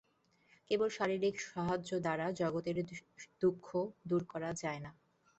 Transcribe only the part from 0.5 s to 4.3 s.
কেবল শারীরিক সাহায্য দ্বারা জগতের দুঃখ দূর